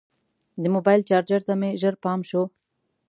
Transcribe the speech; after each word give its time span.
د 0.61 0.63
موبایل 0.75 1.01
چارجر 1.09 1.41
ته 1.47 1.53
مې 1.59 1.69
ژر 1.81 1.95
پام 2.03 2.19
شو. 2.29 2.43